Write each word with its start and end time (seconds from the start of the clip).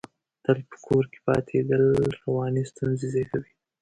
تل 0.43 0.57
په 0.69 0.77
کور 0.85 1.03
کې 1.11 1.19
پاتې 1.25 1.47
کېدل، 1.51 1.83
رواني 2.21 2.63
ستونزې 2.71 3.07
زېږوي. 3.13 3.51